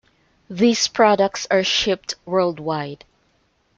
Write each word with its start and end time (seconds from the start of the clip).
These 0.49 0.87
products 0.87 1.45
are 1.51 1.63
shipped 1.63 2.15
worldwide. 2.25 3.05